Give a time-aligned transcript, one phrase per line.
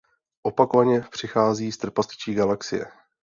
[0.43, 2.85] Opakovaně přichází z trpasličí galaxie.